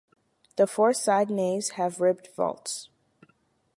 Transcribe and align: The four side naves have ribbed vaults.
The 0.55 0.65
four 0.65 0.93
side 0.93 1.29
naves 1.29 1.73
have 1.73 2.01
ribbed 2.01 2.29
vaults. 2.35 2.89